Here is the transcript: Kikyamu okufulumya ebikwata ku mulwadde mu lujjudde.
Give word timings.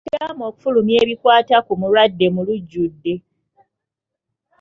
Kikyamu 0.05 0.43
okufulumya 0.49 0.95
ebikwata 1.03 1.55
ku 1.65 1.73
mulwadde 1.79 2.25
mu 2.35 2.41
lujjudde. 2.47 3.13